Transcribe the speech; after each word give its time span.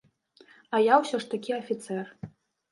А 0.77 0.79
я 0.85 0.97
ўсё 1.03 1.21
ж 1.27 1.31
такі 1.35 1.51
афіцэр. 1.61 2.05